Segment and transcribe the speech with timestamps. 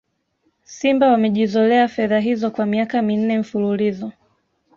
[0.65, 4.11] Simba wamejizolea fedha hizo kwa miaka minne mfululizo